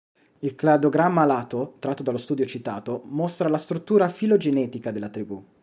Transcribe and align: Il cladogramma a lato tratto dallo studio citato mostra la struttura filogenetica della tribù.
Il 0.39 0.55
cladogramma 0.55 1.21
a 1.21 1.25
lato 1.25 1.75
tratto 1.77 2.01
dallo 2.01 2.17
studio 2.17 2.43
citato 2.47 3.03
mostra 3.05 3.49
la 3.49 3.59
struttura 3.59 4.09
filogenetica 4.09 4.89
della 4.89 5.09
tribù. 5.09 5.45